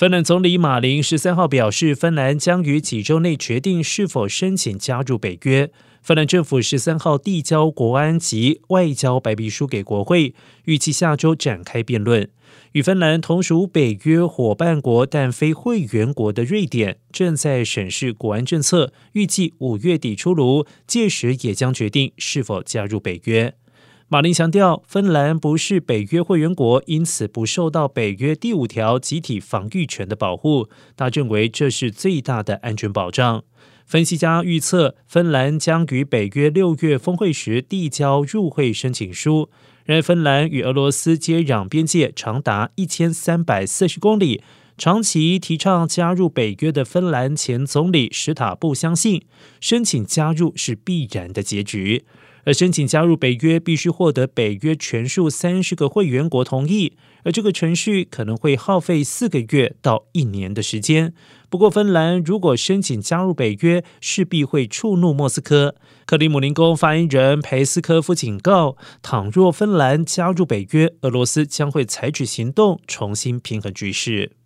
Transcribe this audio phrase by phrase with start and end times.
[0.00, 5.70] 芬兰总理马林十三号表示，芬兰将于几周内决定是否申请加入北约。
[6.00, 10.34] 芬兰政府十三号递交国安及外交白皮书给国会，
[10.64, 12.26] 预计下周展开辩论。
[12.72, 23.54] 与芬兰同属北约伙伴国但非会员国的瑞典正在审视国安政策，预计五月底出炉，届时也将决定是否加入北约。
[24.12, 30.68] 马林强调，芬兰不是北约会员国，因此不受到北约第五条集体防御权的保护。
[30.96, 33.44] 他认为这是最大的安全保障。
[33.86, 39.48] 分析家预测，芬兰将于北约六月峰会时递交入会申请书。
[39.84, 44.42] 然而，芬兰与俄罗斯接壤边界长达一千三百四十公里，
[44.80, 49.22] 长期提倡加入北约的芬兰前总理史塔布相信，
[49.60, 52.06] 申请加入是必然的结局。
[52.44, 56.94] 而申请加入北约必须获得北约全数三十个会员国同意，
[57.24, 61.12] 而这个程序可能会耗费四个月到一年的时间。
[61.50, 65.74] 不过，芬兰如果申请加入北约，势必会触怒莫斯科。
[66.06, 74.39] 克里姆林宫发言人佩斯科夫警告，倘若芬兰加入北约，俄罗斯将会采取行动重新平衡局势。